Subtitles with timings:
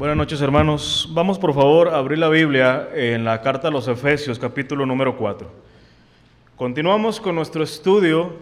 [0.00, 1.10] Buenas noches hermanos.
[1.12, 5.14] Vamos por favor a abrir la Biblia en la carta a los Efesios capítulo número
[5.14, 5.46] 4.
[6.56, 8.32] Continuamos con nuestro estudio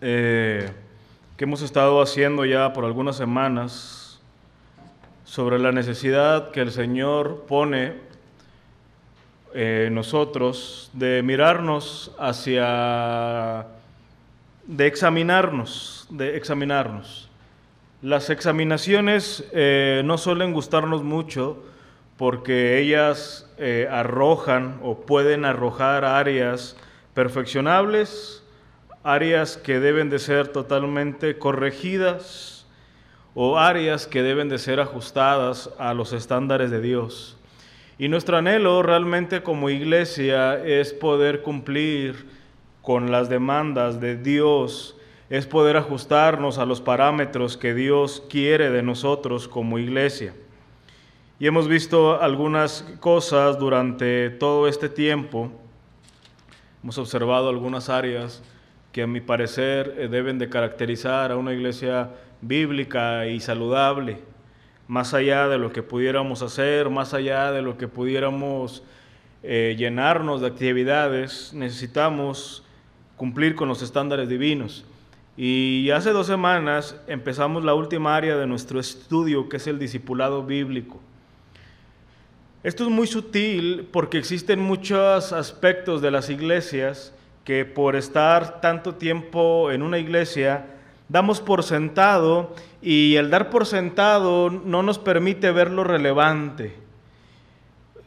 [0.00, 0.70] eh,
[1.36, 4.20] que hemos estado haciendo ya por algunas semanas
[5.24, 7.94] sobre la necesidad que el Señor pone
[9.52, 13.66] en nosotros de mirarnos hacia,
[14.64, 17.25] de examinarnos, de examinarnos.
[18.06, 21.64] Las examinaciones eh, no suelen gustarnos mucho
[22.16, 26.76] porque ellas eh, arrojan o pueden arrojar áreas
[27.14, 28.44] perfeccionables,
[29.02, 32.68] áreas que deben de ser totalmente corregidas
[33.34, 37.36] o áreas que deben de ser ajustadas a los estándares de Dios.
[37.98, 42.24] Y nuestro anhelo realmente como iglesia es poder cumplir
[42.82, 44.95] con las demandas de Dios
[45.28, 50.34] es poder ajustarnos a los parámetros que Dios quiere de nosotros como iglesia.
[51.38, 55.50] Y hemos visto algunas cosas durante todo este tiempo.
[56.82, 58.42] Hemos observado algunas áreas
[58.92, 62.10] que a mi parecer eh, deben de caracterizar a una iglesia
[62.40, 64.20] bíblica y saludable,
[64.88, 68.82] más allá de lo que pudiéramos hacer, más allá de lo que pudiéramos
[69.42, 72.64] eh, llenarnos de actividades, necesitamos
[73.16, 74.86] cumplir con los estándares divinos.
[75.36, 80.42] Y hace dos semanas empezamos la última área de nuestro estudio, que es el discipulado
[80.42, 80.98] bíblico.
[82.62, 87.12] Esto es muy sutil porque existen muchos aspectos de las iglesias
[87.44, 90.66] que por estar tanto tiempo en una iglesia
[91.08, 96.74] damos por sentado y el dar por sentado no nos permite ver lo relevante.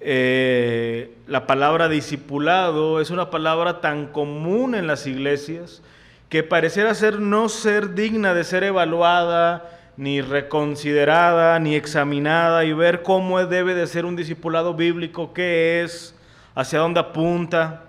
[0.02, 5.84] Eh, la palabra discipulado es una palabra tan común en las iglesias
[6.30, 13.02] que pareciera ser no ser digna de ser evaluada, ni reconsiderada, ni examinada, y ver
[13.02, 16.16] cómo debe de ser un discipulado bíblico, qué es,
[16.56, 17.84] hacia dónde apunta.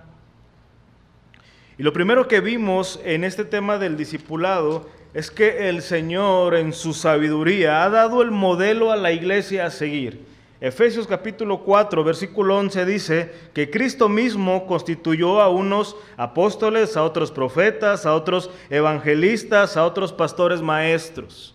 [1.76, 6.72] Y lo primero que vimos en este tema del discipulado es que el Señor en
[6.72, 10.29] su sabiduría ha dado el modelo a la iglesia a seguir.
[10.60, 17.30] Efesios capítulo 4, versículo 11 dice que Cristo mismo constituyó a unos apóstoles, a otros
[17.32, 21.54] profetas, a otros evangelistas, a otros pastores maestros.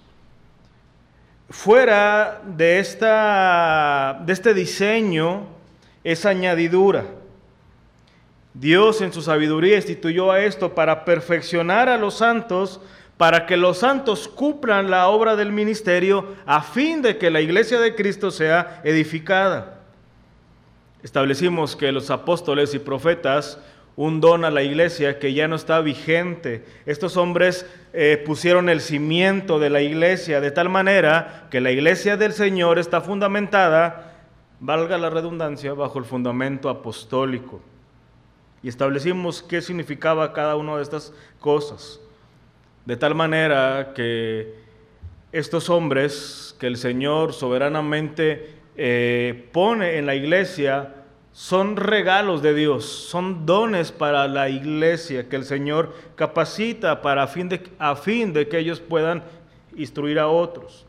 [1.51, 5.49] Fuera de, esta, de este diseño
[6.03, 7.05] es añadidura.
[8.55, 12.81] Dios en su sabiduría instituyó a esto para perfeccionar a los santos
[13.17, 17.79] para que los santos cumplan la obra del ministerio a fin de que la iglesia
[17.79, 19.79] de Cristo sea edificada.
[21.01, 23.59] Establecimos que los apóstoles y profetas,
[23.95, 26.65] un don a la iglesia que ya no está vigente.
[26.85, 32.17] Estos hombres eh, pusieron el cimiento de la iglesia de tal manera que la iglesia
[32.17, 34.15] del Señor está fundamentada,
[34.59, 37.61] valga la redundancia, bajo el fundamento apostólico.
[38.61, 42.01] Y establecimos qué significaba cada una de estas cosas.
[42.85, 44.53] De tal manera que
[45.31, 50.93] estos hombres que el Señor soberanamente eh, pone en la iglesia
[51.31, 57.27] son regalos de Dios, son dones para la iglesia que el Señor capacita para a
[57.27, 59.23] fin de, a fin de que ellos puedan
[59.75, 60.85] instruir a otros.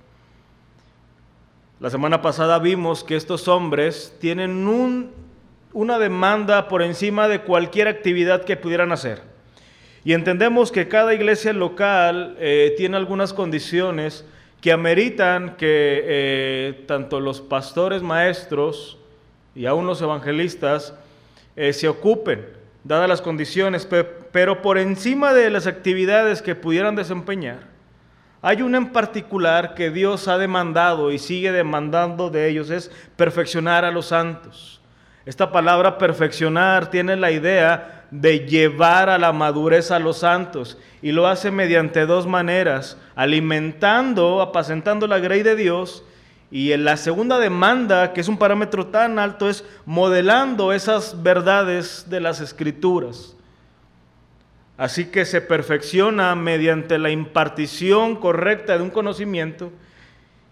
[1.80, 5.10] La semana pasada vimos que estos hombres tienen un,
[5.72, 9.35] una demanda por encima de cualquier actividad que pudieran hacer.
[10.06, 14.24] Y entendemos que cada iglesia local eh, tiene algunas condiciones
[14.60, 18.98] que ameritan que eh, tanto los pastores maestros
[19.56, 20.94] y aún los evangelistas
[21.56, 22.46] eh, se ocupen,
[22.84, 23.84] dadas las condiciones,
[24.30, 27.66] pero por encima de las actividades que pudieran desempeñar,
[28.42, 33.84] hay una en particular que Dios ha demandado y sigue demandando de ellos, es perfeccionar
[33.84, 34.80] a los santos.
[35.24, 41.12] Esta palabra perfeccionar tiene la idea de llevar a la madurez a los santos y
[41.12, 46.02] lo hace mediante dos maneras, alimentando, apacentando la grey de Dios
[46.50, 52.06] y en la segunda demanda, que es un parámetro tan alto, es modelando esas verdades
[52.08, 53.36] de las escrituras.
[54.78, 59.72] Así que se perfecciona mediante la impartición correcta de un conocimiento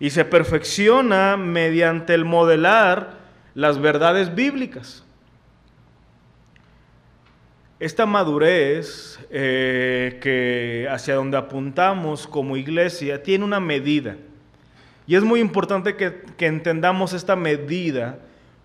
[0.00, 3.18] y se perfecciona mediante el modelar
[3.54, 5.03] las verdades bíblicas.
[7.84, 14.16] Esta madurez eh, que hacia donde apuntamos como iglesia tiene una medida.
[15.06, 18.20] Y es muy importante que, entendamos esta medida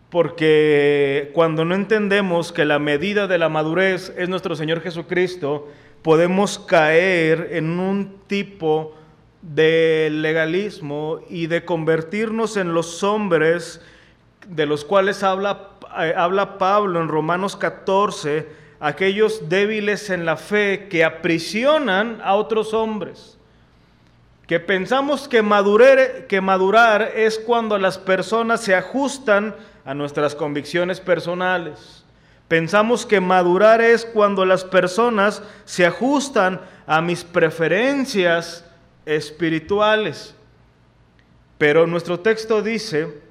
[0.10, 5.68] porque cuando no entendemos que la medida de la madurez es nuestro Señor Jesucristo,
[6.02, 8.96] podemos caer en un tipo
[9.42, 13.82] del legalismo y de convertirnos en los hombres
[14.48, 20.88] de los cuales habla, eh, habla Pablo en Romanos 14, aquellos débiles en la fe
[20.90, 23.38] que aprisionan a otros hombres.
[24.48, 25.46] Que pensamos que,
[26.28, 29.56] que madurar es cuando las personas se ajustan
[29.86, 32.04] a nuestras convicciones personales.
[32.48, 38.66] Pensamos que madurar es cuando las personas se ajustan a mis preferencias
[39.06, 40.34] espirituales.
[41.60, 43.22] Pero nuestro texto dice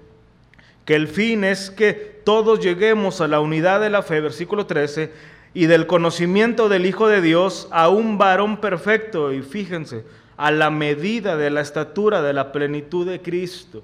[0.85, 1.93] que el fin es que
[2.25, 5.12] todos lleguemos a la unidad de la fe, versículo 13,
[5.55, 10.05] y del conocimiento del Hijo de Dios a un varón perfecto, y fíjense,
[10.37, 13.83] a la medida de la estatura de la plenitud de Cristo.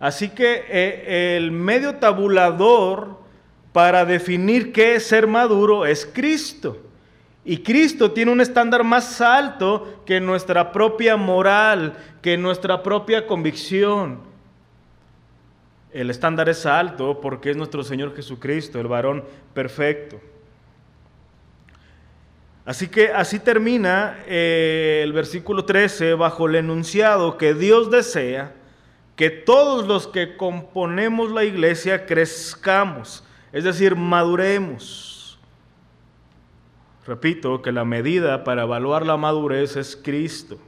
[0.00, 3.18] Así que eh, el medio tabulador
[3.72, 6.78] para definir qué es ser maduro es Cristo.
[7.44, 14.20] Y Cristo tiene un estándar más alto que nuestra propia moral, que nuestra propia convicción.
[15.92, 20.20] El estándar es alto porque es nuestro Señor Jesucristo, el varón perfecto.
[22.64, 28.54] Así que así termina eh, el versículo 13 bajo el enunciado que Dios desea
[29.16, 33.22] que todos los que componemos la iglesia crezcamos,
[33.52, 35.38] es decir, maduremos.
[37.06, 40.58] Repito que la medida para evaluar la madurez es Cristo.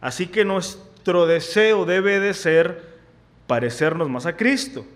[0.00, 2.96] Así que nuestro deseo debe de ser
[3.48, 4.86] parecernos más a Cristo.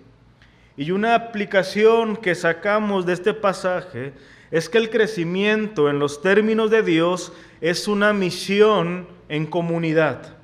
[0.76, 4.14] Y una aplicación que sacamos de este pasaje
[4.52, 7.32] es que el crecimiento en los términos de Dios
[7.62, 10.36] es una misión en comunidad.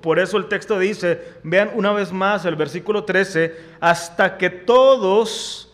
[0.00, 5.70] Por eso el texto dice, vean una vez más el versículo 13, hasta que todos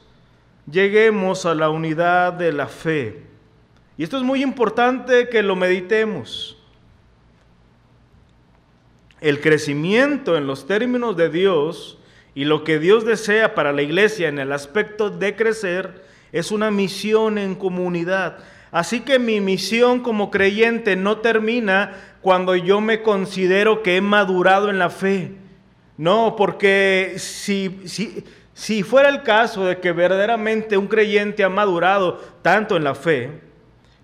[0.71, 3.23] lleguemos a la unidad de la fe.
[3.97, 6.59] Y esto es muy importante que lo meditemos.
[9.21, 11.99] El crecimiento en los términos de Dios
[12.35, 16.05] y lo que Dios desea para la iglesia en el aspecto de crecer
[16.39, 18.39] es una misión en comunidad.
[18.71, 24.69] Así que mi misión como creyente no termina cuando yo me considero que he madurado
[24.69, 25.33] en la fe.
[25.97, 28.23] No, porque si, si,
[28.53, 33.41] si fuera el caso de que verdaderamente un creyente ha madurado tanto en la fe,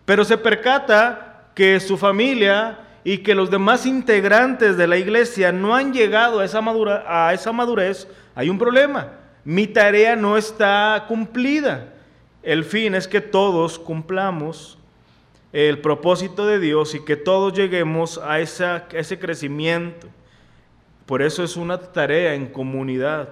[0.06, 5.76] pero se percata que su familia y que los demás integrantes de la iglesia no
[5.76, 6.62] han llegado a esa,
[7.06, 9.12] a esa madurez, hay un problema.
[9.44, 11.91] Mi tarea no está cumplida.
[12.42, 14.78] El fin es que todos cumplamos
[15.52, 20.08] el propósito de Dios y que todos lleguemos a, ese crecimiento.
[21.06, 23.28] Por eso es una tarea en comunidad.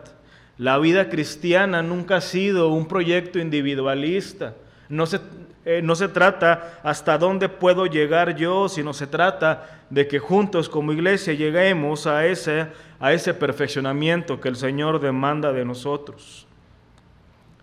[0.58, 4.54] La vida cristiana nunca ha sido un proyecto individualista.
[4.88, 5.20] No se,
[5.64, 10.68] eh, no se trata hasta dónde puedo llegar yo, sino se trata de que juntos
[10.68, 12.66] como iglesia lleguemos a ese,
[13.00, 16.46] a ese perfeccionamiento que el Señor demanda de nosotros.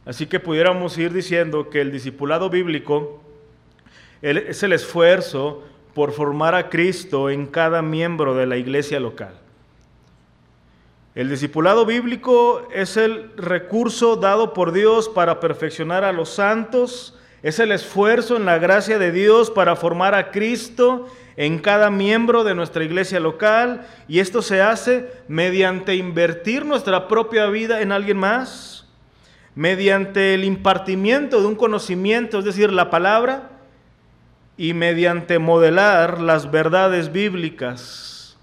[0.07, 3.21] Así que pudiéramos ir diciendo que el discipulado bíblico
[4.21, 9.33] es el esfuerzo por formar a Cristo en cada miembro de la iglesia local.
[11.13, 17.60] El discipulado bíblico es el recurso dado por Dios para perfeccionar a los santos, es
[17.60, 22.55] el esfuerzo en la gracia de Dios para formar a Cristo en cada miembro de
[22.55, 28.87] nuestra iglesia local y esto se hace mediante invertir nuestra propia vida en alguien más,
[29.58, 33.50] mediante el impartimiento de un conocimiento, es decir, la palabra,
[34.56, 38.38] y mediante modelar las verdades bíblicas.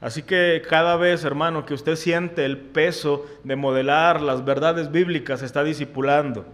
[0.00, 5.42] Así que cada vez, hermano, que usted siente el peso de modelar las verdades bíblicas,
[5.42, 6.46] está discipulando.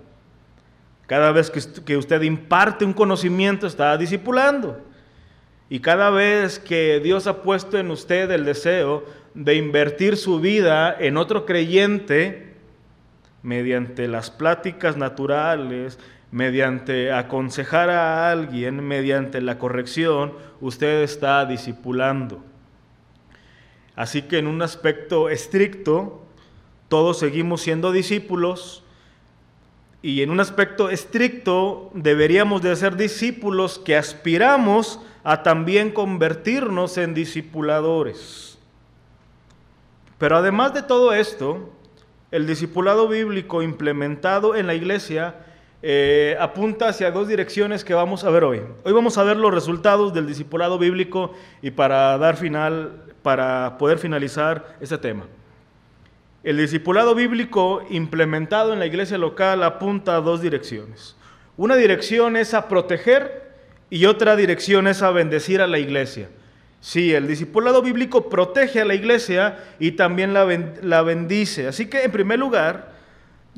[1.07, 4.81] Cada vez que usted imparte un conocimiento, está discipulando.
[5.69, 9.05] Y cada vez que Dios ha puesto en usted el deseo
[9.35, 12.48] de invertir su vida en otro creyente,
[13.42, 15.99] mediante las pláticas naturales,
[16.30, 22.45] mediante aconsejar a alguien, mediante la corrección, usted está discipulando.
[23.97, 26.25] Así que en un aspecto estricto,
[26.88, 28.85] todos seguimos siendo discípulos,
[30.00, 37.14] y en un aspecto estricto deberíamos de ser discípulos que aspiramos a también convertirnos en
[37.14, 38.59] discipuladores.
[40.18, 41.73] Pero además de todo esto,
[42.31, 45.37] el discipulado bíblico implementado en la iglesia
[45.83, 48.61] eh, apunta hacia dos direcciones que vamos a ver hoy.
[48.85, 51.33] Hoy vamos a ver los resultados del discipulado bíblico
[51.63, 55.25] y para dar final, para poder finalizar este tema.
[56.45, 61.17] El discipulado bíblico implementado en la iglesia local apunta a dos direcciones.
[61.57, 63.53] Una dirección es a proteger
[63.91, 66.29] y otra dirección es a bendecir a la iglesia.
[66.81, 70.47] Sí, el discipulado bíblico protege a la iglesia y también la,
[70.83, 71.67] la bendice.
[71.67, 72.93] Así que en primer lugar,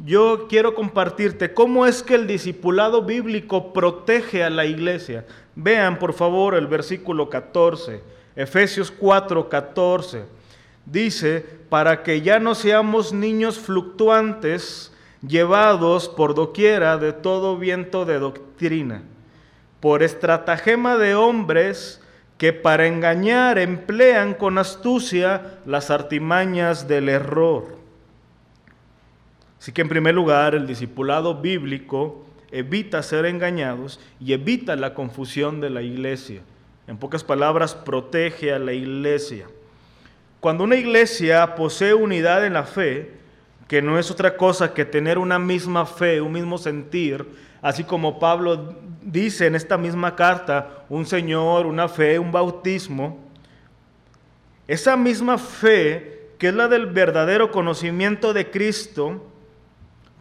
[0.05, 5.27] yo quiero compartirte cómo es que el discipulado bíblico protege a la iglesia.
[5.55, 8.00] Vean por favor el versículo 14,
[8.35, 10.25] Efesios 4, 14.
[10.87, 14.93] Dice, para que ya no seamos niños fluctuantes,
[15.27, 19.03] llevados por doquiera de todo viento de doctrina,
[19.81, 22.00] por estratagema de hombres
[22.40, 27.78] que para engañar emplean con astucia las artimañas del error
[29.61, 35.61] Así que en primer lugar, el discipulado bíblico evita ser engañados y evita la confusión
[35.61, 36.40] de la iglesia.
[36.87, 39.49] En pocas palabras, protege a la iglesia.
[40.40, 43.11] Cuando una iglesia posee unidad en la fe,
[43.68, 47.26] que no es otra cosa que tener una misma fe, un mismo sentir,
[47.62, 53.19] así como Pablo dice en esta misma carta, un Señor, una fe, un bautismo,
[54.67, 59.26] esa misma fe, que es la del verdadero conocimiento de Cristo,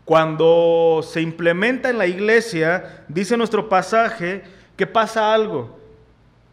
[0.06, 4.44] cuando se implementa en la iglesia, dice nuestro pasaje,
[4.76, 5.80] que pasa algo.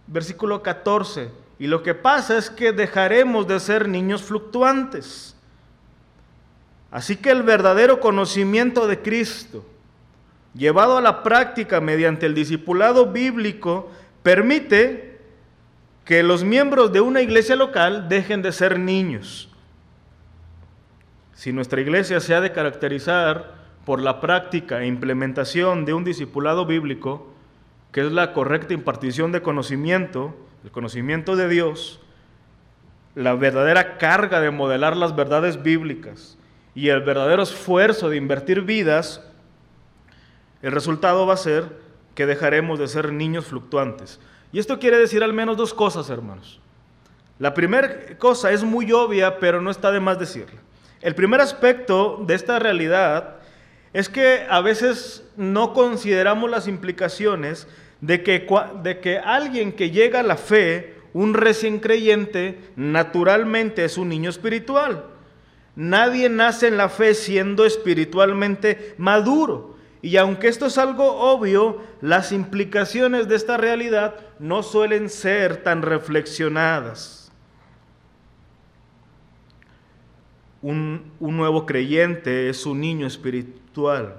[0.06, 1.30] Versículo 14.
[1.58, 5.34] Y lo que pasa es que dejaremos de ser niños fluctuantes.
[6.90, 9.64] Así que el verdadero conocimiento de Cristo,
[10.56, 13.90] llevado a la práctica mediante el discipulado bíblico,
[14.22, 15.18] permite
[16.04, 19.50] que los miembros de una iglesia local dejen de ser niños.
[21.34, 26.64] Si nuestra iglesia se ha de caracterizar por la práctica e implementación de un discipulado
[26.64, 27.32] bíblico,
[27.92, 32.00] que es la correcta impartición de conocimiento, el conocimiento de Dios,
[33.14, 36.36] la verdadera carga de modelar las verdades bíblicas
[36.74, 39.22] y el verdadero esfuerzo de invertir vidas,
[40.66, 41.68] el resultado va a ser
[42.16, 44.18] que dejaremos de ser niños fluctuantes.
[44.52, 46.58] Y esto quiere decir al menos dos cosas, hermanos.
[47.38, 50.60] La primera cosa es muy obvia, pero no está de más decirla.
[51.02, 53.36] El primer aspecto de esta realidad
[53.92, 57.68] es que a veces no consideramos las implicaciones
[58.00, 58.44] de que,
[58.82, 64.30] de que alguien que llega a la fe, un recién creyente, naturalmente es un niño
[64.30, 65.04] espiritual.
[65.76, 69.75] Nadie nace en la fe siendo espiritualmente maduro.
[70.06, 75.82] Y aunque esto es algo obvio, las implicaciones de esta realidad no suelen ser tan
[75.82, 77.26] reflexionadas.
[80.66, 84.16] un, nuevo creyente es un niño espiritual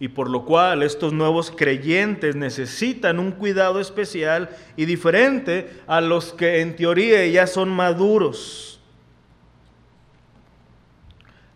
[0.00, 6.32] y por lo cual estos nuevos creyentes necesitan un cuidado especial y diferente a los
[6.32, 8.80] que en teoría ya son maduros.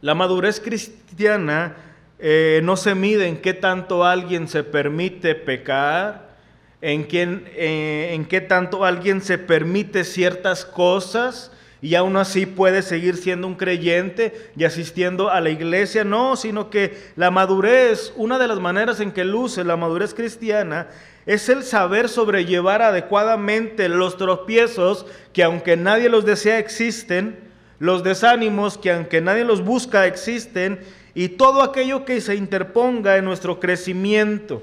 [0.03, 1.77] La madurez cristiana
[2.19, 6.37] eh, no se mide en qué tanto alguien se permite pecar,
[6.81, 13.17] en, eh, en qué tanto alguien se permite ciertas cosas, y aún así puede seguir
[13.17, 16.05] siendo un creyente y asistiendo a la iglesia.
[16.05, 20.89] No, sino que la madurez, una de las maneras en que luce la madurez cristiana,
[21.27, 27.46] es el saber sobrellevar adecuadamente los tropiezos que aunque nadie los desea existen,
[27.79, 30.81] los desánimos que aunque nadie los busca existen
[31.15, 34.63] y todo aquello que se interponga en nuestro crecimiento.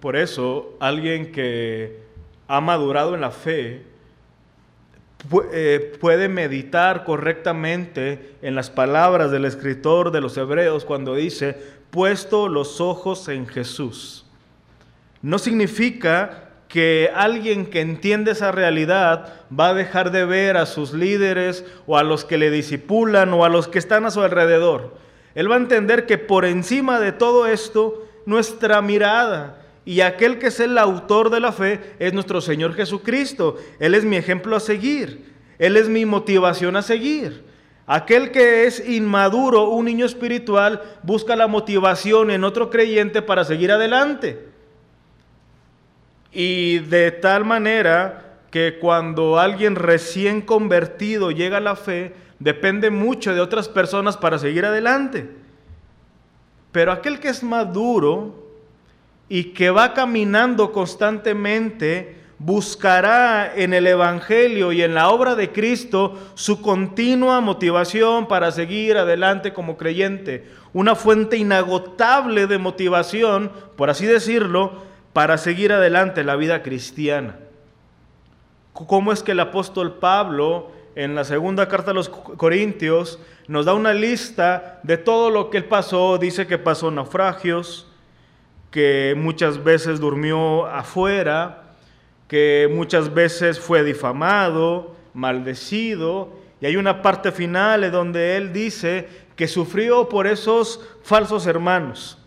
[0.00, 2.02] Por eso, alguien que
[2.48, 3.84] ha madurado en la fe,
[5.52, 11.56] eh, puede meditar correctamente en las palabras del escritor de los Hebreos cuando dice,
[11.90, 14.26] puesto los ojos en Jesús.
[15.22, 16.43] No significa
[16.74, 21.96] que alguien que entiende esa realidad va a dejar de ver a sus líderes o
[21.96, 24.96] a los que le disipulan o a los que están a su alrededor.
[25.36, 30.48] Él va a entender que por encima de todo esto, nuestra mirada, y aquel que
[30.48, 33.56] es el autor de la fe es nuestro Señor Jesucristo.
[33.78, 35.32] Él es mi ejemplo a seguir.
[35.60, 37.44] Él es mi motivación a seguir.
[37.86, 43.70] Aquel que es inmaduro, un niño espiritual, busca la motivación en otro creyente para seguir
[43.70, 44.53] adelante.
[46.34, 53.34] Y de tal manera que cuando alguien recién convertido llega a la fe, depende mucho
[53.34, 55.28] de otras personas para seguir adelante.
[56.72, 58.44] Pero aquel que es maduro,
[59.28, 66.18] y que va caminando constantemente, buscará en el Evangelio y en la obra de Cristo
[66.34, 74.04] su continua motivación para seguir adelante como creyente, una fuente inagotable de motivación, por así
[74.04, 74.82] decirlo,
[75.14, 77.36] para seguir adelante la vida cristiana.
[78.74, 83.74] ¿Cómo es que el apóstol Pablo en la segunda carta a los Corintios nos da
[83.74, 86.18] una lista de todo lo que él pasó?
[86.18, 87.86] Dice que pasó naufragios,
[88.72, 91.62] que muchas veces durmió afuera,
[92.26, 99.46] que muchas veces fue difamado, maldecido, y hay una parte final donde él dice que
[99.46, 102.18] sufrió por esos falsos hermanos.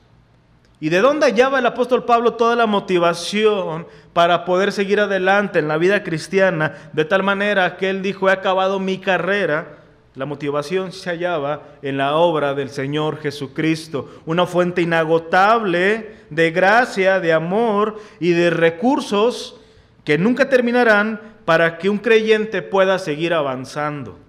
[0.80, 5.68] ¿Y de dónde hallaba el apóstol Pablo toda la motivación para poder seguir adelante en
[5.68, 6.92] la vida cristiana?
[6.94, 9.80] De tal manera que él dijo, he acabado mi carrera.
[10.14, 17.20] La motivación se hallaba en la obra del Señor Jesucristo, una fuente inagotable de gracia,
[17.20, 19.60] de amor y de recursos
[20.04, 24.20] que nunca terminarán para que un creyente pueda seguir avanzando.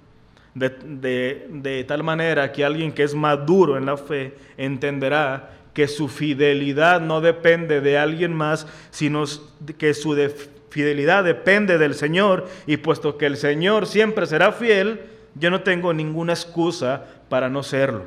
[0.54, 6.08] De, de tal manera que alguien que es maduro en la fe entenderá que su
[6.08, 9.24] fidelidad no depende de alguien más, sino
[9.76, 10.16] que su
[10.70, 12.48] fidelidad depende del Señor.
[12.66, 15.02] Y puesto que el Señor siempre será fiel,
[15.34, 18.06] yo no tengo ninguna excusa para no serlo.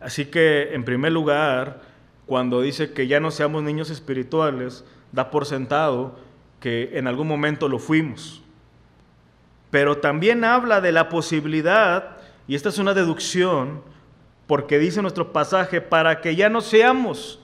[0.00, 1.80] Así que, en primer lugar,
[2.26, 6.18] cuando dice que ya no seamos niños espirituales, da por sentado
[6.60, 8.42] que en algún momento lo fuimos.
[9.70, 13.82] Pero también habla de la posibilidad, y esta es una deducción,
[14.46, 17.40] porque dice nuestro pasaje, para que ya no seamos,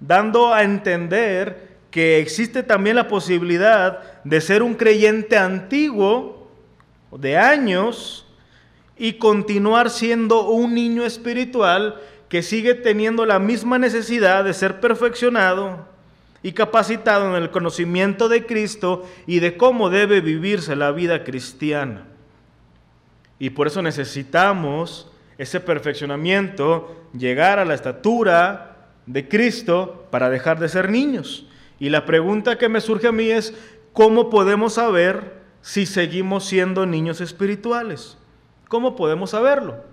[0.00, 6.50] dando a entender que existe también la posibilidad de ser un creyente antiguo,
[7.10, 8.26] de años,
[8.98, 15.86] y continuar siendo un niño espiritual que sigue teniendo la misma necesidad de ser perfeccionado
[16.42, 22.06] y capacitado en el conocimiento de Cristo y de cómo debe vivirse la vida cristiana.
[23.38, 28.76] Y por eso necesitamos ese perfeccionamiento, llegar a la estatura
[29.06, 31.46] de Cristo para dejar de ser niños.
[31.78, 33.54] Y la pregunta que me surge a mí es,
[33.92, 38.18] ¿cómo podemos saber si seguimos siendo niños espirituales?
[38.68, 39.84] ¿Cómo podemos saberlo?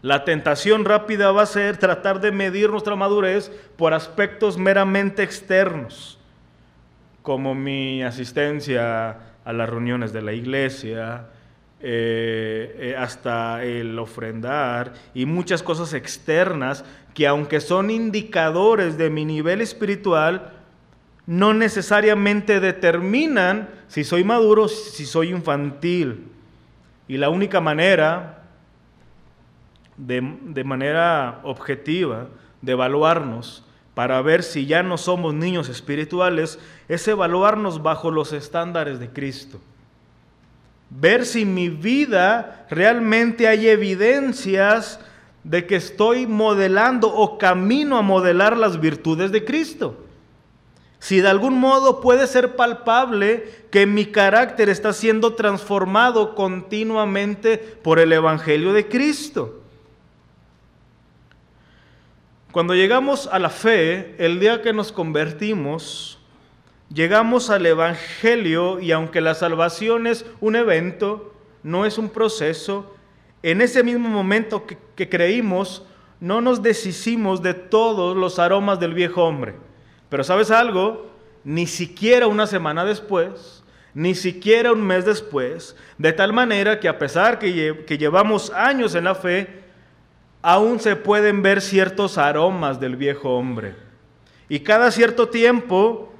[0.00, 6.18] La tentación rápida va a ser tratar de medir nuestra madurez por aspectos meramente externos,
[7.22, 11.26] como mi asistencia a las reuniones de la iglesia,
[11.84, 19.24] eh, eh, hasta el ofrendar y muchas cosas externas que aunque son indicadores de mi
[19.24, 20.52] nivel espiritual,
[21.26, 26.28] no necesariamente determinan si soy maduro, si soy infantil.
[27.08, 28.44] Y la única manera,
[29.96, 32.28] de, de manera objetiva,
[32.60, 33.64] de evaluarnos
[33.94, 39.60] para ver si ya no somos niños espirituales, es evaluarnos bajo los estándares de Cristo
[40.98, 45.00] ver si mi vida realmente hay evidencias
[45.44, 49.96] de que estoy modelando o camino a modelar las virtudes de Cristo.
[50.98, 57.98] Si de algún modo puede ser palpable que mi carácter está siendo transformado continuamente por
[57.98, 59.60] el Evangelio de Cristo.
[62.52, 66.21] Cuando llegamos a la fe, el día que nos convertimos,
[66.92, 72.94] Llegamos al Evangelio y aunque la salvación es un evento, no es un proceso,
[73.42, 75.86] en ese mismo momento que, creímos,
[76.20, 79.54] no nos deshicimos de todos los aromas del viejo hombre.
[80.10, 81.10] Pero sabes algo,
[81.44, 86.98] ni siquiera una semana después, ni siquiera un mes después, de tal manera que a
[86.98, 89.62] pesar que, que llevamos años en la fe,
[90.42, 93.74] aún se pueden ver ciertos aromas del viejo hombre.
[94.48, 96.11] Y cada cierto tiempo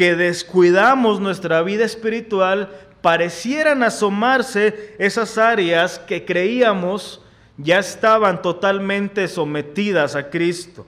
[0.00, 2.70] que descuidamos nuestra vida espiritual,
[3.02, 7.22] parecieran asomarse esas áreas que creíamos
[7.58, 10.86] ya estaban totalmente sometidas a Cristo.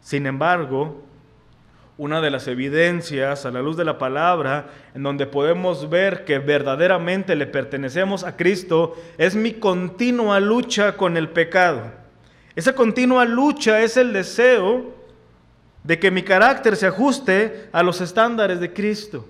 [0.00, 1.02] Sin embargo,
[1.96, 6.38] una de las evidencias a la luz de la palabra en donde podemos ver que
[6.38, 11.82] verdaderamente le pertenecemos a Cristo es mi continua lucha con el pecado.
[12.54, 14.97] Esa continua lucha es el deseo
[15.88, 19.26] de que mi carácter se ajuste a los estándares de Cristo.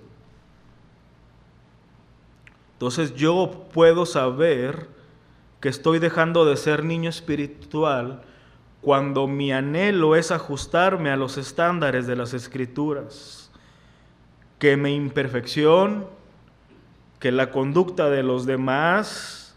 [2.72, 4.88] Entonces yo puedo saber
[5.60, 8.22] que estoy dejando de ser niño espiritual
[8.80, 13.52] cuando mi anhelo es ajustarme a los estándares de las escrituras,
[14.58, 16.08] que mi imperfección,
[17.20, 19.54] que la conducta de los demás,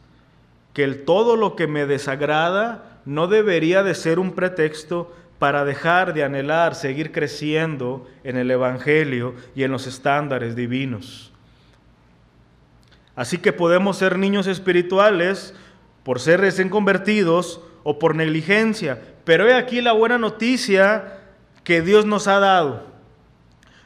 [0.76, 5.12] que el todo lo que me desagrada no debería de ser un pretexto
[5.42, 11.32] para dejar de anhelar seguir creciendo en el Evangelio y en los estándares divinos.
[13.16, 15.56] Así que podemos ser niños espirituales
[16.04, 21.22] por ser recién convertidos o por negligencia, pero he aquí la buena noticia
[21.64, 22.86] que Dios nos ha dado.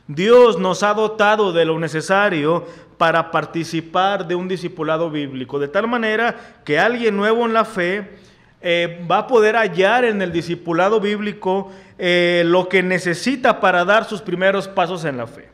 [0.09, 5.87] Dios nos ha dotado de lo necesario para participar de un discipulado bíblico, de tal
[5.87, 8.25] manera que alguien nuevo en la fe
[8.67, 14.05] eh, va a poder hallar en el discipulado bíblico eh, lo que necesita para dar
[14.05, 15.49] sus primeros pasos en la fe.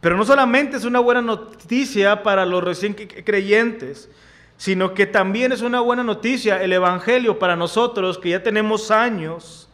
[0.00, 4.08] Pero no solamente es una buena noticia para los recién creyentes,
[4.56, 9.68] sino que también es una buena noticia el Evangelio para nosotros que ya tenemos años,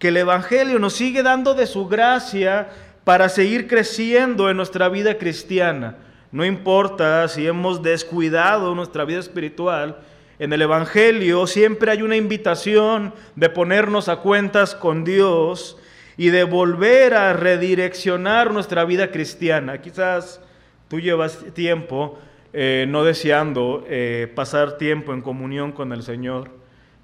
[0.00, 2.68] que el Evangelio nos sigue dando de su gracia
[3.04, 5.98] para seguir creciendo en nuestra vida cristiana.
[6.32, 9.98] No importa si hemos descuidado nuestra vida espiritual,
[10.42, 15.78] en el Evangelio siempre hay una invitación de ponernos a cuentas con Dios
[16.16, 19.80] y de volver a redireccionar nuestra vida cristiana.
[19.80, 20.40] Quizás
[20.88, 22.18] tú llevas tiempo
[22.52, 26.50] eh, no deseando eh, pasar tiempo en comunión con el Señor.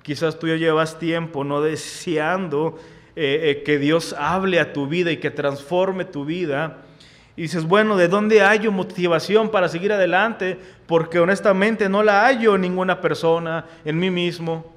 [0.02, 2.76] Quizás tú ya llevas tiempo no deseando
[3.14, 6.78] eh, que Dios hable a tu vida y que transforme tu vida.
[7.38, 10.58] Y dices, bueno, ¿de dónde hallo motivación para seguir adelante?
[10.88, 14.74] Porque honestamente no la hallo en ninguna persona, en mí mismo.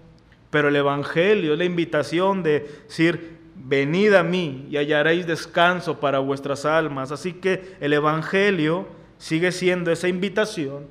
[0.52, 6.19] Pero el Evangelio es la invitación de decir, venid a mí y hallaréis descanso para
[6.19, 7.12] vuestras almas.
[7.12, 8.86] Así que el Evangelio
[9.17, 10.86] sigue siendo esa invitación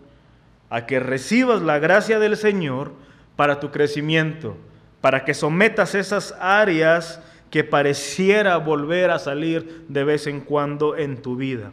[0.70, 2.90] a que recibas la gracia del Señor
[3.36, 4.56] para tu crecimiento,
[5.00, 11.20] para que sometas esas áreas que pareciera volver a salir de vez en cuando en
[11.20, 11.72] tu vida.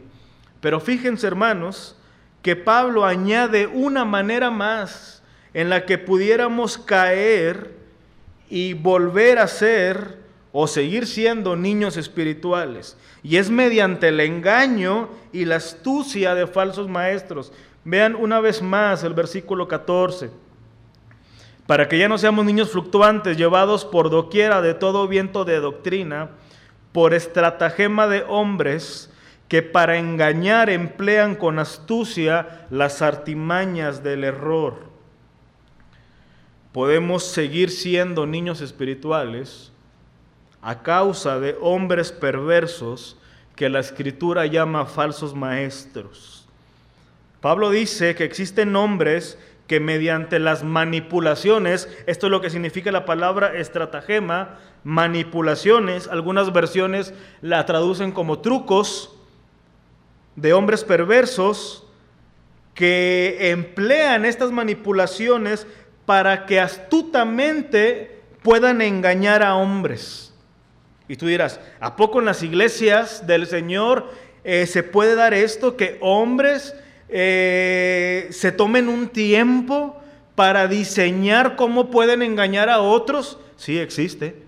[0.60, 1.96] Pero fíjense hermanos
[2.42, 5.22] que Pablo añade una manera más
[5.54, 7.76] en la que pudiéramos caer
[8.50, 10.18] y volver a ser
[10.52, 12.96] o seguir siendo niños espirituales.
[13.22, 17.52] Y es mediante el engaño y la astucia de falsos maestros.
[17.84, 20.30] Vean una vez más el versículo 14.
[21.68, 26.30] Para que ya no seamos niños fluctuantes, llevados por doquiera de todo viento de doctrina,
[26.92, 29.12] por estratagema de hombres
[29.48, 34.76] que para engañar emplean con astucia las artimañas del error.
[36.72, 39.70] Podemos seguir siendo niños espirituales
[40.62, 43.18] a causa de hombres perversos
[43.56, 46.48] que la escritura llama falsos maestros.
[47.42, 53.04] Pablo dice que existen hombres que mediante las manipulaciones, esto es lo que significa la
[53.04, 59.14] palabra estratagema, manipulaciones, algunas versiones la traducen como trucos
[60.36, 61.86] de hombres perversos
[62.74, 65.66] que emplean estas manipulaciones
[66.06, 70.32] para que astutamente puedan engañar a hombres.
[71.08, 74.10] Y tú dirás, ¿a poco en las iglesias del Señor
[74.44, 75.76] eh, se puede dar esto?
[75.76, 76.74] Que hombres
[77.08, 80.00] eh, se tomen un tiempo
[80.34, 83.38] para diseñar cómo pueden engañar a otros.
[83.56, 84.42] Sí existe,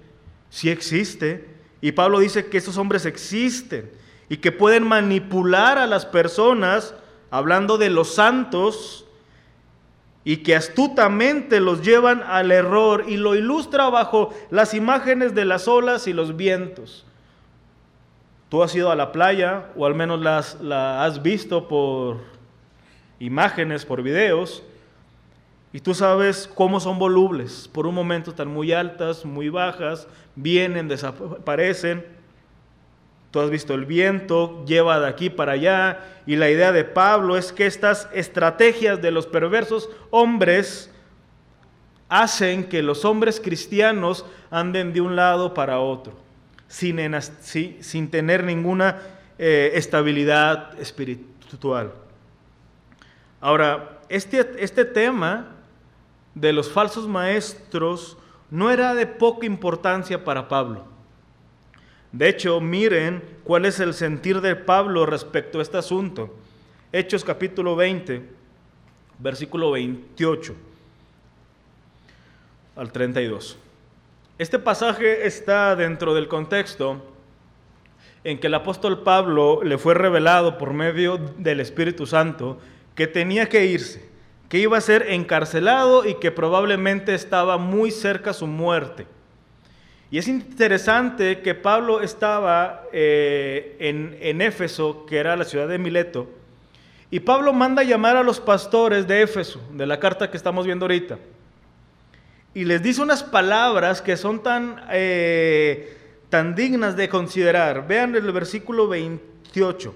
[0.51, 1.49] sí existe.
[1.81, 3.91] Y Pablo dice que esos hombres existen
[4.29, 6.95] y que pueden manipular a las personas,
[7.31, 9.07] hablando de los santos,
[10.23, 15.67] y que astutamente los llevan al error y lo ilustra bajo las imágenes de las
[15.67, 17.07] olas y los vientos.
[18.49, 22.19] Tú has ido a la playa o al menos las, la has visto por
[23.21, 24.65] imágenes, por videos,
[25.73, 27.69] y tú sabes cómo son volubles.
[27.73, 32.05] Por un momento están muy altas, muy bajas, vienen, desaparecen.
[33.31, 37.37] Tú has visto el viento, lleva de aquí para allá, y la idea de Pablo
[37.37, 40.91] es que estas estrategias de los perversos hombres
[42.09, 46.15] hacen que los hombres cristianos anden de un lado para otro,
[46.67, 46.97] sin,
[48.11, 49.01] tener ninguna
[49.39, 51.93] eh, estabilidad espiritual.
[53.41, 55.49] Ahora, este, este tema
[56.35, 58.19] de los falsos maestros
[58.51, 60.85] no era de poca importancia para Pablo.
[62.13, 66.37] De hecho, miren cuál es el sentir de Pablo respecto a este asunto.
[66.93, 68.29] Hechos capítulo 20,
[69.21, 70.55] versículo 28
[72.77, 73.57] al 32.
[74.39, 77.07] Este pasaje está dentro del contexto
[78.25, 82.59] en que el apóstol Pablo le fue revelado por medio del Espíritu Santo
[82.95, 84.09] que tenía que irse,
[84.49, 89.07] que iba a ser encarcelado y que probablemente estaba muy cerca su muerte.
[90.11, 95.79] Y es interesante que Pablo estaba eh, en, en Éfeso, que era la ciudad de
[95.79, 96.29] Mileto,
[97.13, 100.85] y Pablo manda llamar a los pastores de Éfeso, de la carta que estamos viendo
[100.85, 101.19] ahorita,
[102.53, 105.97] y les dice unas palabras que son tan, eh,
[106.29, 107.87] tan dignas de considerar.
[107.87, 109.95] Vean el versículo 28.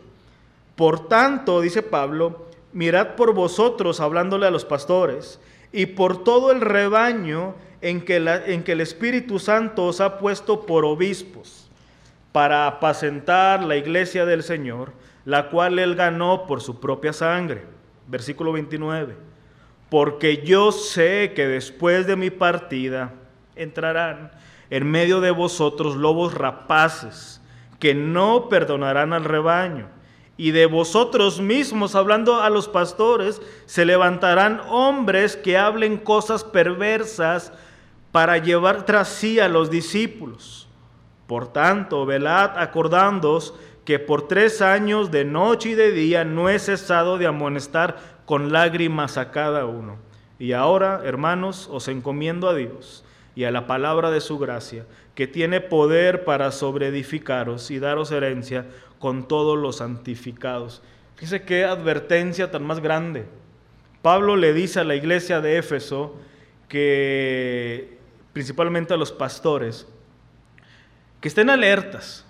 [0.77, 5.41] Por tanto, dice Pablo, mirad por vosotros, hablándole a los pastores,
[5.73, 10.85] y por todo el rebaño en que, en el Espíritu Santo os ha puesto por
[10.85, 11.71] obispos
[12.33, 14.93] para apacentar la iglesia del Señor,
[15.25, 17.63] la cual él ganó por su propia sangre.
[18.07, 19.17] Versículo 29.
[19.89, 23.13] porque yo sé que después de mi partida
[23.55, 24.33] entrarán
[24.69, 27.41] en medio de vosotros lobos rapaces
[27.79, 29.87] que no perdonarán al rebaño.
[30.37, 37.53] Y de vosotros mismos, hablando a los pastores, se levantarán hombres que hablen cosas perversas
[38.11, 40.69] para llevar tras sí a los discípulos.
[41.27, 46.59] Por tanto, velad acordándoos que por tres años de noche y de día no he
[46.59, 49.99] cesado de amonestar con lágrimas a cada uno.
[50.39, 55.27] Y ahora, hermanos, os encomiendo a Dios y a la palabra de su gracia, que
[55.27, 58.67] tiene poder para sobreedificaros y daros herencia
[59.05, 60.81] con todos los santificados.
[61.17, 63.27] Fíjese qué advertencia tan más grande.
[64.01, 66.17] Pablo le dice a la iglesia de Éfeso
[66.69, 67.99] que,
[68.33, 69.87] principalmente a los pastores,
[71.21, 72.25] que estén alertas,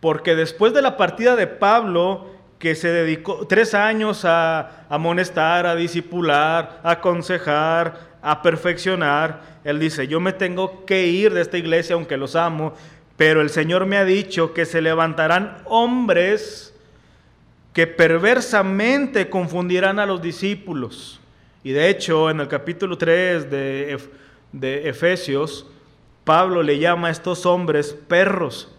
[0.00, 5.76] porque después de la partida de Pablo, que se dedicó tres años a amonestar, a
[5.76, 11.94] disipular, a aconsejar, a perfeccionar, él dice, yo me tengo que ir de esta iglesia
[11.94, 12.72] aunque los amo,
[13.16, 16.74] pero el Señor me ha dicho que se levantarán hombres
[17.72, 21.20] que perversamente confundirán a los discípulos.
[21.62, 23.98] Y de hecho, en el capítulo 3 de,
[24.52, 25.66] de Efesios,
[26.24, 28.70] Pablo le llama a estos hombres perros.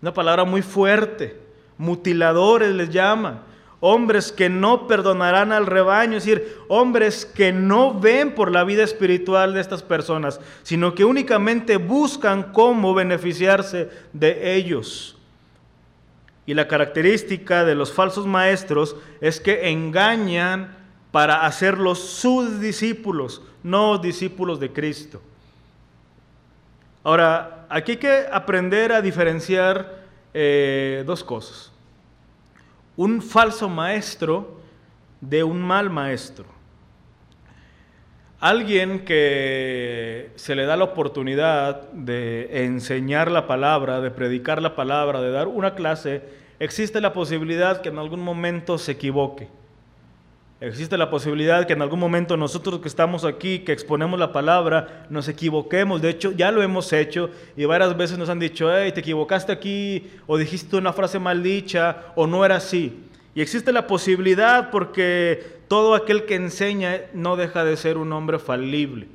[0.00, 1.44] Una palabra muy fuerte
[1.78, 3.42] mutiladores les llama,
[3.86, 8.82] hombres que no perdonarán al rebaño, es decir, hombres que no ven por la vida
[8.82, 15.18] espiritual de estas personas, sino que únicamente buscan cómo beneficiarse de ellos.
[16.46, 20.74] Y la característica de los falsos maestros es que engañan
[21.10, 25.20] para hacerlos sus discípulos, no discípulos de Cristo.
[27.02, 31.73] Ahora, aquí hay que aprender a diferenciar eh, dos cosas.
[32.96, 34.60] Un falso maestro
[35.20, 36.46] de un mal maestro.
[38.40, 45.22] Alguien que se le da la oportunidad de enseñar la palabra, de predicar la palabra,
[45.22, 46.22] de dar una clase,
[46.58, 49.48] existe la posibilidad que en algún momento se equivoque
[50.66, 55.04] Existe la posibilidad que en algún momento nosotros que estamos aquí, que exponemos la palabra,
[55.10, 56.00] nos equivoquemos.
[56.00, 59.52] De hecho, ya lo hemos hecho y varias veces nos han dicho, hey, te equivocaste
[59.52, 62.98] aquí, o dijiste una frase mal dicha, o no era así.
[63.34, 68.38] Y existe la posibilidad porque todo aquel que enseña no deja de ser un hombre
[68.38, 69.08] falible.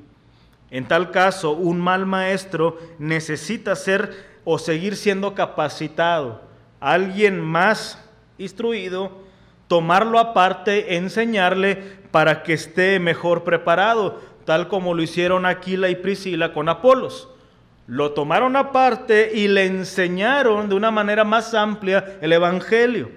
[0.69, 4.13] En tal caso, un mal maestro necesita ser
[4.45, 6.43] o seguir siendo capacitado.
[6.79, 7.99] Alguien más
[8.37, 9.27] instruido
[9.69, 11.77] tomarlo aparte, enseñarle
[12.11, 17.29] para que esté mejor preparado, tal como lo hicieron Aquila y Priscila con Apolos.
[17.85, 23.11] Lo tomaron aparte y le enseñaron de una manera más amplia el Evangelio.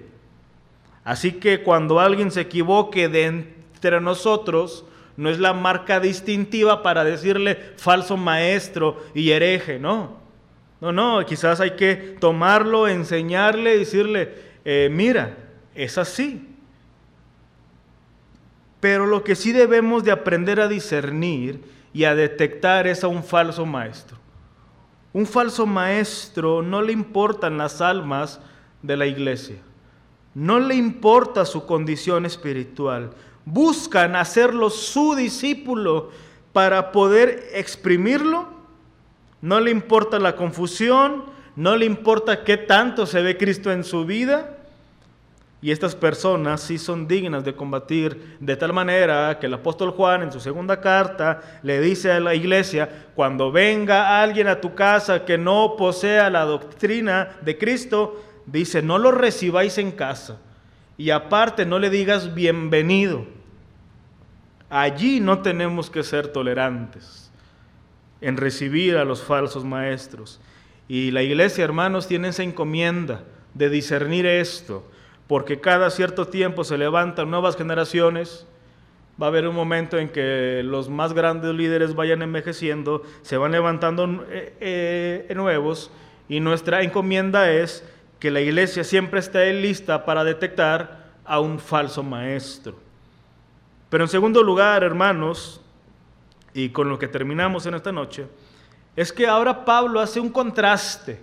[1.05, 4.85] Así que cuando alguien se equivoque de entre nosotros,
[5.17, 10.21] no es la marca distintiva para decirle falso maestro y hereje, no.
[10.83, 14.35] No, no, quizás hay que tomarlo, enseñarle, decirle,
[14.65, 15.37] eh, mira,
[15.75, 16.49] es así.
[18.81, 23.23] Pero lo que sí debemos de aprender a discernir y a detectar es a un
[23.23, 24.19] falso maestro.
[25.13, 28.41] Un falso maestro no le importan las almas
[28.83, 29.57] de la iglesia.
[30.35, 33.11] No le importa su condición espiritual.
[33.45, 36.11] Buscan hacerlo su discípulo
[36.53, 38.49] para poder exprimirlo.
[39.43, 41.25] No le importa la confusión,
[41.57, 44.62] no le importa qué tanto se ve Cristo en su vida.
[45.63, 50.23] Y estas personas sí son dignas de combatir de tal manera que el apóstol Juan
[50.23, 55.25] en su segunda carta le dice a la iglesia, cuando venga alguien a tu casa
[55.25, 60.41] que no posea la doctrina de Cristo, dice, no lo recibáis en casa.
[60.99, 63.25] Y aparte no le digas bienvenido.
[64.69, 67.31] Allí no tenemos que ser tolerantes
[68.21, 70.41] en recibir a los falsos maestros.
[70.89, 73.23] Y la iglesia, hermanos, tiene esa encomienda
[73.55, 74.91] de discernir esto
[75.33, 78.47] porque cada cierto tiempo se levantan nuevas generaciones.
[79.19, 83.53] Va a haber un momento en que los más grandes líderes vayan envejeciendo, se van
[83.53, 85.91] levantando eh, eh, nuevos
[86.29, 87.83] y nuestra encomienda es
[88.19, 92.77] que la iglesia siempre esté lista para detectar a un falso maestro.
[93.89, 95.63] Pero en segundo lugar, hermanos,
[96.53, 98.27] y con lo que terminamos en esta noche,
[98.95, 101.23] es que ahora Pablo hace un contraste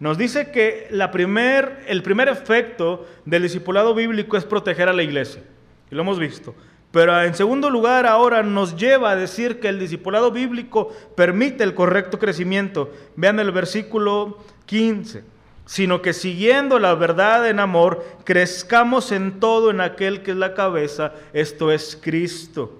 [0.00, 5.42] nos dice que el primer efecto del discipulado bíblico es proteger a la iglesia.
[5.90, 6.54] Y lo hemos visto.
[6.92, 11.74] Pero en segundo lugar, ahora nos lleva a decir que el discipulado bíblico permite el
[11.74, 12.92] correcto crecimiento.
[13.16, 15.24] Vean el versículo 15.
[15.66, 20.54] Sino que siguiendo la verdad en amor, crezcamos en todo en aquel que es la
[20.54, 22.72] cabeza, esto es Cristo.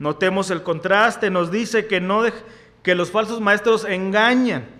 [0.00, 2.22] Notemos el contraste, nos dice que, no
[2.82, 4.77] que los falsos maestros engañan.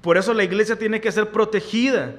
[0.00, 2.14] Por eso la iglesia tiene que ser protegida.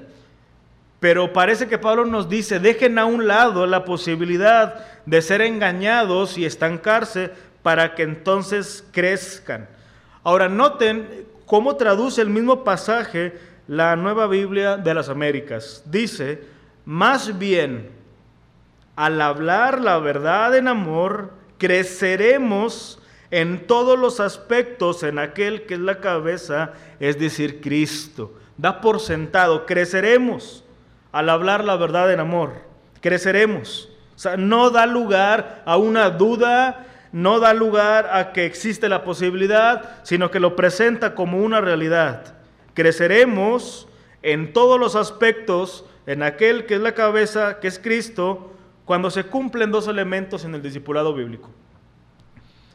[1.00, 6.38] Pero parece que Pablo nos dice, dejen a un lado la posibilidad de ser engañados
[6.38, 7.32] y estancarse
[7.64, 9.68] para que entonces crezcan.
[10.24, 13.34] Ahora noten cómo traduce el mismo pasaje
[13.68, 15.84] la nueva Biblia de las Américas.
[15.86, 16.44] Dice,
[16.86, 17.90] más bien,
[18.96, 23.00] al hablar la verdad en amor, creceremos
[23.32, 28.34] en todos los aspectos en aquel que es la cabeza, es decir, Cristo.
[28.58, 30.64] Da por sentado, creceremos
[31.12, 32.52] al hablar la verdad en amor,
[33.00, 33.90] creceremos.
[34.16, 39.04] O sea, no da lugar a una duda, no da lugar a que existe la
[39.04, 42.36] posibilidad, sino que lo presenta como una realidad.
[42.74, 43.88] Creceremos
[44.22, 48.54] en todos los aspectos en aquel que es la cabeza, que es Cristo,
[48.86, 51.50] cuando se cumplen dos elementos en el discipulado bíblico.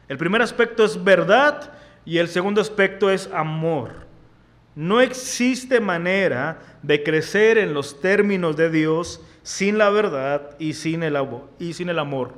[0.07, 1.73] El primer aspecto es verdad
[2.05, 4.07] y el segundo aspecto es amor.
[4.75, 11.03] No existe manera de crecer en los términos de Dios sin la verdad y sin
[11.03, 11.17] el,
[11.59, 12.33] y sin el amor.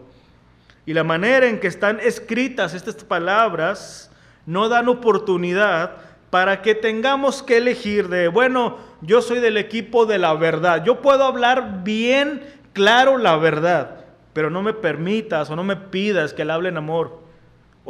[0.86, 4.10] Y la manera en que están escritas estas palabras
[4.45, 5.97] no dan oportunidad
[6.29, 11.01] para que tengamos que elegir de, bueno, yo soy del equipo de la verdad, yo
[11.01, 12.41] puedo hablar bien
[12.73, 16.77] claro la verdad, pero no me permitas o no me pidas que le hable en
[16.77, 17.18] amor.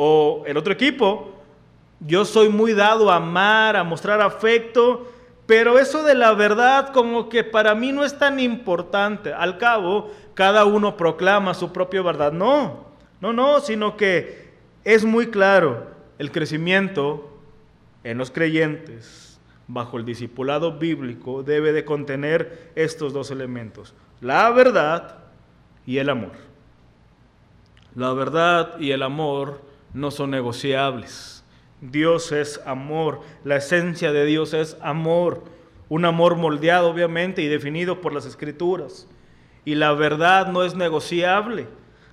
[0.01, 1.29] O el otro equipo,
[1.99, 5.11] yo soy muy dado a amar, a mostrar afecto,
[5.45, 9.33] pero eso de la verdad como que para mí no es tan importante.
[9.33, 12.31] Al cabo, cada uno proclama su propia verdad.
[12.31, 12.85] No,
[13.19, 14.51] no, no, sino que
[14.85, 17.37] es muy claro el crecimiento
[18.05, 25.17] en los creyentes bajo el discipulado bíblico debe de contener estos dos elementos, la verdad
[25.85, 26.31] y el amor.
[27.95, 31.43] La verdad y el amor no son negociables.
[31.81, 35.43] Dios es amor, la esencia de Dios es amor,
[35.87, 39.07] un amor moldeado obviamente y definido por las escrituras.
[39.65, 41.67] Y la verdad no es negociable.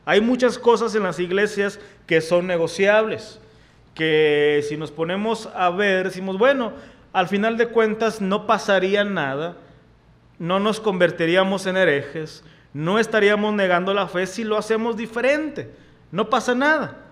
[0.05, 3.41] Hay muchas cosas en las iglesias que son negociables,
[3.95, 6.73] que si nos ponemos a ver, decimos, bueno,
[7.13, 9.57] al final de cuentas no pasaría nada,
[10.39, 15.71] no nos convertiríamos en herejes, no estaríamos negando la fe si lo hacemos diferente,
[16.13, 17.06] no pasa nada.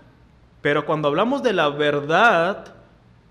[0.65, 2.73] Pero cuando hablamos de la verdad,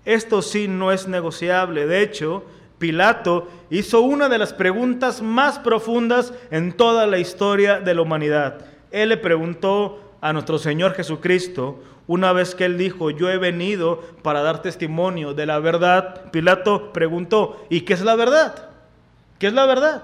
[0.05, 1.85] esto sí no es negociable.
[1.85, 2.45] De hecho,
[2.77, 8.65] Pilato hizo una de las preguntas más profundas en toda la historia de la humanidad.
[8.89, 13.99] Él le preguntó a nuestro Señor Jesucristo, una vez que él dijo, yo he venido
[14.21, 18.69] para dar testimonio de la verdad, Pilato preguntó, ¿y qué es la verdad?
[19.39, 20.03] ¿Qué es la verdad?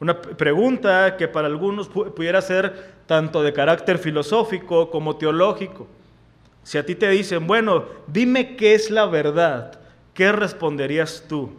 [0.00, 5.86] Una pregunta que para algunos pudiera ser tanto de carácter filosófico como teológico.
[6.62, 9.80] Si a ti te dicen, bueno, dime qué es la verdad,
[10.14, 11.50] ¿qué responderías tú?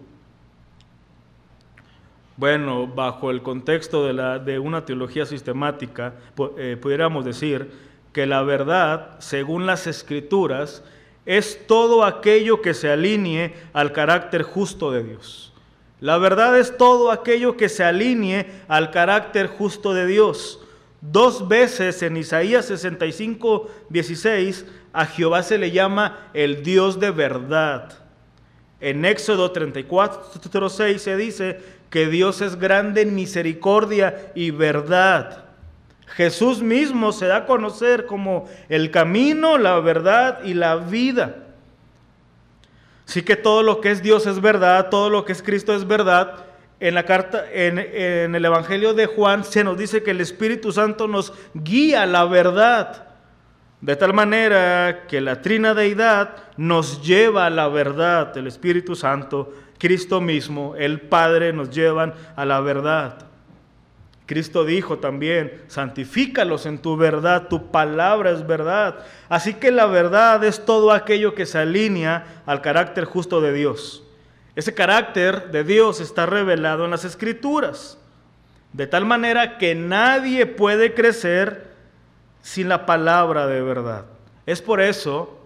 [2.38, 6.16] Bueno, bajo el contexto de, la, de una teología sistemática,
[6.58, 7.72] eh, pudiéramos decir
[8.14, 10.84] que la verdad, según las escrituras,
[11.26, 15.54] es todo aquello que se alinee al carácter justo de Dios.
[16.00, 20.60] La verdad es todo aquello que se alinee al carácter justo de Dios.
[21.00, 27.94] Dos veces en Isaías 65, 16 a Jehová se le llama el Dios de verdad.
[28.80, 35.46] En Éxodo 34, 6 se dice que Dios es grande en misericordia y verdad.
[36.08, 41.36] Jesús mismo se da a conocer como el camino, la verdad y la vida.
[43.08, 45.88] Así que todo lo que es Dios es verdad, todo lo que es Cristo es
[45.88, 46.46] verdad.
[46.80, 50.72] En la carta, en, en el Evangelio de Juan se nos dice que el Espíritu
[50.72, 53.11] Santo nos guía a la verdad.
[53.82, 59.52] De tal manera que la trina deidad nos lleva a la verdad, el Espíritu Santo,
[59.80, 63.26] Cristo mismo, el Padre nos llevan a la verdad.
[64.28, 68.99] Cristo dijo también, santifícalos en tu verdad, tu palabra es verdad.
[69.28, 74.03] Así que la verdad es todo aquello que se alinea al carácter justo de Dios.
[74.56, 77.97] Ese carácter de Dios está revelado en las escrituras,
[78.74, 81.70] de tal manera que nadie puede crecer
[82.42, 84.06] sin la palabra de verdad.
[84.46, 85.38] Es por eso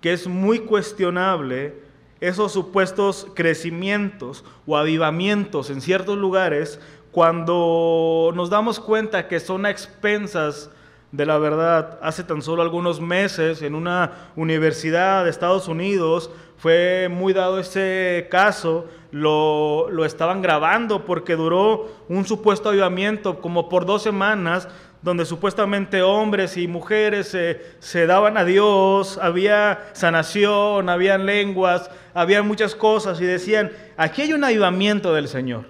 [0.00, 1.80] que es muy cuestionable
[2.20, 6.80] esos supuestos crecimientos o avivamientos en ciertos lugares
[7.10, 10.70] cuando nos damos cuenta que son a expensas
[11.12, 11.98] de la verdad.
[12.02, 18.28] Hace tan solo algunos meses en una universidad de Estados Unidos fue muy dado ese
[18.30, 24.68] caso, lo, lo estaban grabando porque duró un supuesto avivamiento como por dos semanas
[25.02, 27.36] donde supuestamente hombres y mujeres
[27.80, 34.32] se daban a Dios, había sanación, había lenguas, había muchas cosas y decían, aquí hay
[34.32, 35.66] un avivamiento del Señor.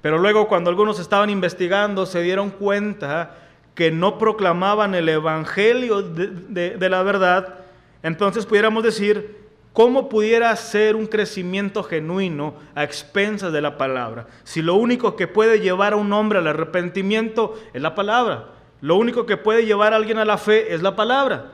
[0.00, 3.36] Pero luego cuando algunos estaban investigando se dieron cuenta
[3.74, 7.54] que no proclamaban el Evangelio de la verdad,
[8.02, 9.41] entonces pudiéramos decir,
[9.72, 14.26] ¿Cómo pudiera ser un crecimiento genuino a expensas de la palabra?
[14.44, 18.48] Si lo único que puede llevar a un hombre al arrepentimiento es la palabra.
[18.82, 21.52] Lo único que puede llevar a alguien a la fe es la palabra.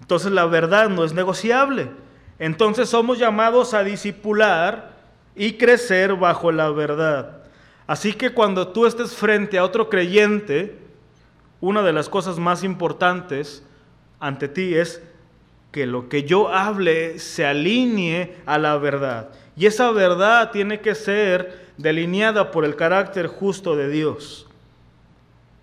[0.00, 1.90] Entonces la verdad no es negociable.
[2.38, 4.92] Entonces somos llamados a disipular
[5.34, 7.44] y crecer bajo la verdad.
[7.86, 10.78] Así que cuando tú estés frente a otro creyente,
[11.60, 13.62] una de las cosas más importantes
[14.20, 15.02] ante ti es
[15.74, 19.30] que lo que yo hable se alinee a la verdad.
[19.56, 24.46] Y esa verdad tiene que ser delineada por el carácter justo de Dios.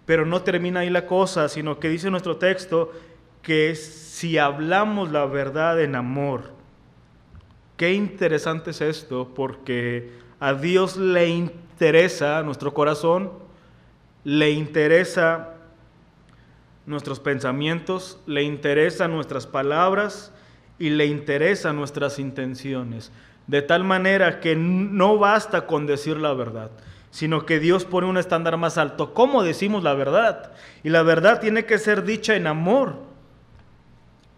[0.05, 2.91] Pero no termina ahí la cosa, sino que dice nuestro texto
[3.41, 6.51] que si hablamos la verdad en amor,
[7.77, 13.31] qué interesante es esto, porque a Dios le interesa nuestro corazón,
[14.25, 15.53] le interesa
[16.85, 20.33] nuestros pensamientos, le interesan nuestras palabras
[20.79, 23.11] y le interesan nuestras intenciones.
[23.47, 26.71] De tal manera que no basta con decir la verdad,
[27.11, 29.13] sino que Dios pone un estándar más alto.
[29.13, 30.53] ¿Cómo decimos la verdad?
[30.83, 32.95] Y la verdad tiene que ser dicha en amor.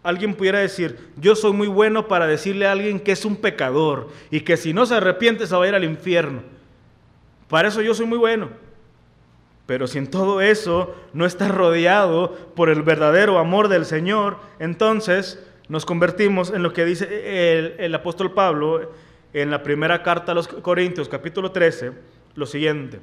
[0.01, 4.09] Alguien pudiera decir, yo soy muy bueno para decirle a alguien que es un pecador
[4.31, 6.41] y que si no se arrepiente se va a ir al infierno.
[7.47, 8.49] Para eso yo soy muy bueno.
[9.66, 15.41] Pero si en todo eso no estás rodeado por el verdadero amor del Señor, entonces
[15.70, 18.91] nos convertimos en lo que dice el, apóstol Pablo
[19.32, 21.93] en la primera carta a los Corintios, capítulo 13,
[22.36, 22.99] lo siguiente.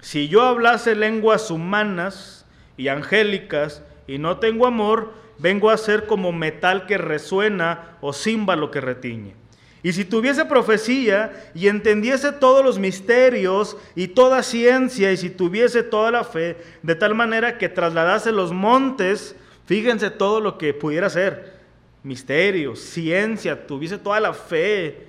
[0.00, 2.46] Si yo hablase lenguas humanas
[2.76, 8.72] y angélicas y no tengo amor, vengo a ser como metal que resuena o címbalo
[8.72, 9.34] que retiñe.
[9.82, 15.82] Y si tuviese profecía y entendiese todos los misterios y toda ciencia, y si tuviese
[15.82, 21.08] toda la fe, de tal manera que trasladase los montes, fíjense todo lo que pudiera
[21.08, 21.54] ser,
[22.02, 25.06] misterios, ciencia, tuviese toda la fe,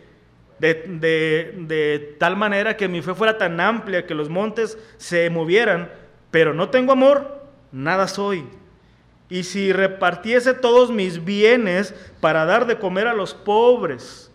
[0.59, 5.91] de, de tal manera que mi fe fuera tan amplia que los montes se movieran,
[6.30, 8.45] pero no tengo amor, nada soy.
[9.28, 14.30] Y si repartiese todos mis bienes para dar de comer a los pobres,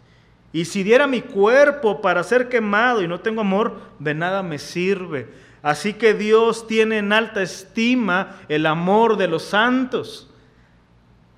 [0.57, 4.59] y si diera mi cuerpo para ser quemado y no tengo amor, de nada me
[4.59, 5.29] sirve.
[5.61, 10.31] Así que Dios tiene en alta estima el amor de los santos.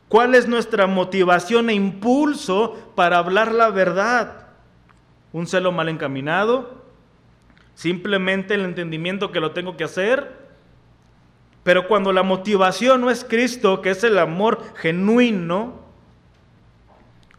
[0.06, 4.50] ¿Cuál es nuestra motivación e impulso para hablar la verdad?
[5.32, 6.84] ¿Un celo mal encaminado?
[7.74, 10.32] ¿Simplemente el entendimiento que lo tengo que hacer?
[11.64, 15.80] Pero cuando la motivación no es Cristo, que es el amor genuino,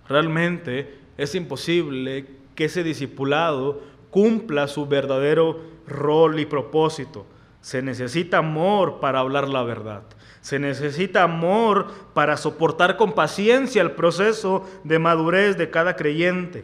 [0.10, 7.26] realmente es imposible que ese discipulado cumpla su verdadero rol y propósito.
[7.60, 10.04] Se necesita amor para hablar la verdad.
[10.40, 16.64] Se necesita amor para soportar con paciencia el proceso de madurez de cada creyente.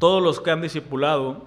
[0.00, 1.46] Todos los que han discipulado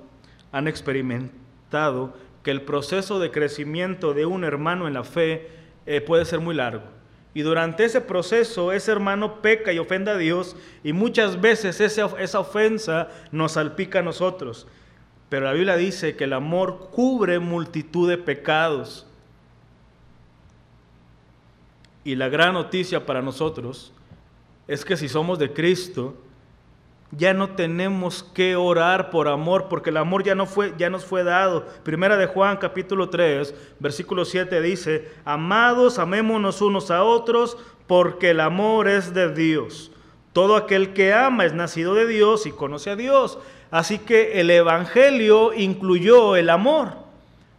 [0.53, 5.49] han experimentado que el proceso de crecimiento de un hermano en la fe
[5.85, 6.94] eh, puede ser muy largo.
[7.35, 10.55] Y durante ese proceso ese hermano peca y ofende a Dios
[10.85, 14.65] y muchas veces esa, ofensa nos salpica a nosotros.
[15.27, 19.05] Pero la Biblia dice que el amor cubre multitud de pecados.
[22.05, 23.91] Y la gran noticia para nosotros
[24.65, 26.15] es que si somos de Cristo,
[27.17, 31.05] ya no tenemos que orar por amor, porque el amor ya, no fue, ya nos
[31.05, 31.65] fue dado.
[31.83, 37.57] Primera de Juan capítulo 3, versículo 7 dice, amados, amémonos unos a otros,
[37.87, 39.91] porque el amor es de Dios.
[40.33, 43.39] Todo aquel que ama es nacido de Dios y conoce a Dios.
[43.71, 47.05] Así que el Evangelio incluyó el amor.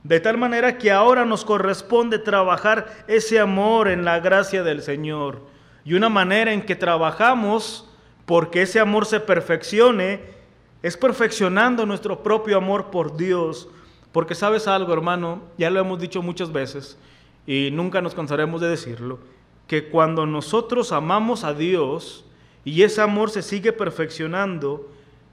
[0.03, 5.41] De tal manera que ahora nos corresponde trabajar ese amor en la gracia del Señor.
[5.85, 7.89] Y una manera en que trabajamos
[8.27, 10.21] porque ese amor se perfeccione,
[10.83, 13.69] es perfeccionando nuestro propio amor por Dios.
[14.13, 16.99] Porque sabes algo, hermano, ya lo hemos dicho muchas veces
[17.47, 19.21] y nunca nos cansaremos de decirlo,
[19.69, 22.25] que cuando nosotros amamos a Dios
[22.65, 24.91] y ese amor se sigue perfeccionando,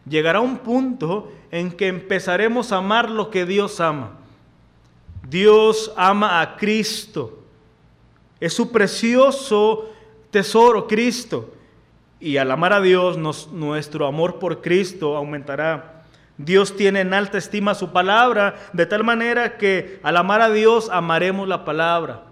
[0.07, 4.19] llegará un punto en que empezaremos a amar lo que Dios ama.
[5.27, 7.39] Dios ama a Cristo.
[8.39, 9.89] Es su precioso
[10.29, 11.49] tesoro, Cristo.
[12.23, 13.17] Y al amar a Dios,
[13.51, 16.05] nuestro amor por Cristo aumentará.
[16.37, 20.89] Dios tiene en alta estima su palabra, de tal manera que al amar a Dios
[20.89, 22.23] amaremos la palabra.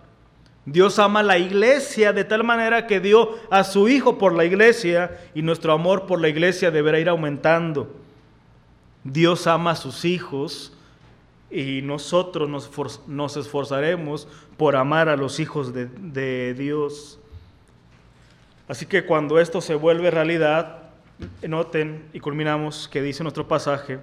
[0.64, 5.20] Dios ama la iglesia de tal manera que dio a su Hijo por la iglesia
[5.36, 7.94] y nuestro amor por la iglesia deberá ir aumentando.
[9.04, 10.72] Dios ama a sus hijos
[11.50, 17.20] y nosotros nos, esforzaremos por amar a los hijos de Dios.
[18.72, 20.84] Así que cuando esto se vuelve realidad,
[21.45, 23.99] noten y culminamos que dice nuestro pasaje,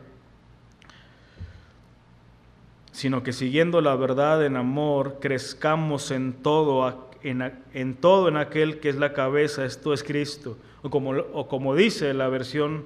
[2.93, 8.91] sino que siguiendo la verdad en amor, crezcamos en todo, en, todo en aquel que
[8.91, 12.85] es la cabeza, esto es Cristo, o como, o como dice la versión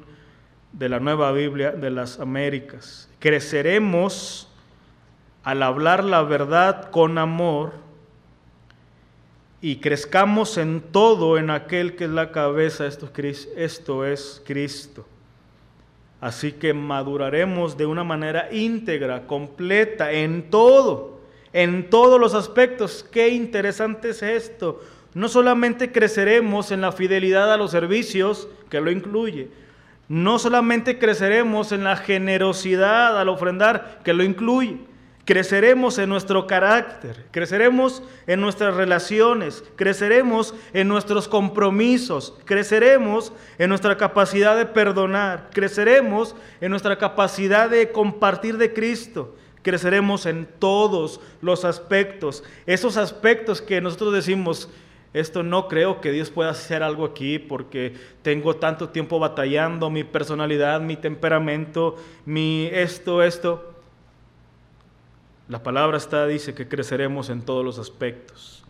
[0.72, 4.48] de la nueva Biblia de las Américas, creceremos
[5.42, 7.81] al hablar la verdad con amor
[9.62, 15.06] y crezcamos en todo en aquel que es la cabeza, esto, es Cristo.
[16.20, 21.20] Así que maduraremos de una manera íntegra, completa, en todo,
[21.52, 23.06] en todos los aspectos.
[23.08, 24.80] Qué interesante es esto.
[25.14, 29.48] No solamente creceremos en la fidelidad a los servicios, que lo incluye,
[30.08, 34.78] no solamente creceremos en la generosidad al ofrendar, que lo incluye,
[35.24, 43.96] Creceremos en nuestro carácter, creceremos en nuestras relaciones, creceremos en nuestros compromisos, creceremos en nuestra
[43.96, 51.64] capacidad de perdonar, creceremos en nuestra capacidad de compartir de Cristo, creceremos en todos los
[51.64, 54.70] aspectos, esos aspectos que nosotros decimos,
[55.14, 60.02] esto no creo que Dios pueda hacer algo aquí porque tengo tanto tiempo batallando, mi
[60.02, 61.94] personalidad, mi temperamento,
[62.24, 63.71] mi esto, esto.
[65.49, 68.64] La palabra está, dice que creceremos en todos los aspectos.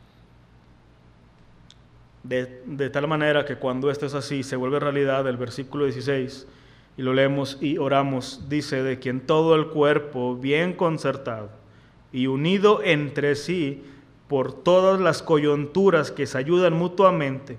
[2.23, 6.47] De, tal manera que cuando esto es así, se vuelve realidad el versículo 16,
[6.97, 11.51] y lo leemos y oramos, dice, de quien todo el cuerpo, bien concertado
[12.13, 13.83] y unido entre sí
[14.29, 17.59] por todas las coyunturas que se ayudan mutuamente,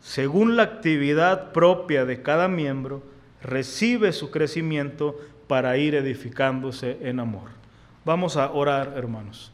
[0.00, 3.02] según la actividad propia de cada miembro,
[3.42, 7.61] recibe su crecimiento para ir edificándose en amor.
[8.04, 9.52] Vamos a orar, hermanos.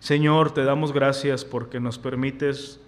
[0.00, 2.80] Señor, te damos gracias porque nos permites